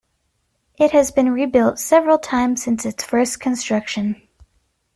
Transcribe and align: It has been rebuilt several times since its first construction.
It 0.79 0.93
has 0.93 1.11
been 1.11 1.29
rebuilt 1.31 1.77
several 1.77 2.17
times 2.17 2.63
since 2.63 2.87
its 2.87 3.03
first 3.03 3.39
construction. 3.39 4.27